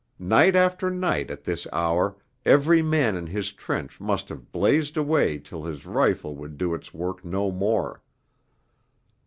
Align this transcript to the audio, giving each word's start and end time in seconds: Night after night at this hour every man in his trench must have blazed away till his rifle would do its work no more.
Night 0.17 0.55
after 0.55 0.89
night 0.89 1.29
at 1.29 1.43
this 1.43 1.67
hour 1.71 2.17
every 2.43 2.81
man 2.81 3.15
in 3.15 3.27
his 3.27 3.51
trench 3.51 3.99
must 4.01 4.29
have 4.29 4.51
blazed 4.51 4.97
away 4.97 5.37
till 5.37 5.63
his 5.63 5.85
rifle 5.85 6.35
would 6.35 6.57
do 6.57 6.73
its 6.73 6.91
work 6.91 7.23
no 7.23 7.51
more. 7.51 8.01